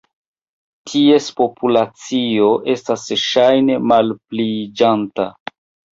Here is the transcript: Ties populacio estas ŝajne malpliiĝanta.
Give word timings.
Ties 0.91 1.27
populacio 1.41 2.49
estas 2.77 3.05
ŝajne 3.25 3.77
malpliiĝanta. 3.93 5.29